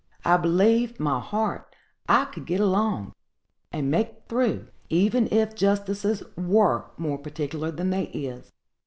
[0.25, 1.75] I b'lieve, my heart,
[2.09, 3.13] I could get along,
[3.71, 8.51] and make through, even if justices were more particular than they is.